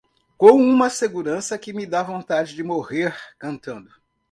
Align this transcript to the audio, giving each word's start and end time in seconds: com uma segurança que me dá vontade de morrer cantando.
com 0.35 0.53
uma 0.59 0.89
segurança 0.89 1.59
que 1.59 1.71
me 1.71 1.85
dá 1.85 2.01
vontade 2.01 2.55
de 2.55 2.63
morrer 2.63 3.15
cantando. 3.37 3.91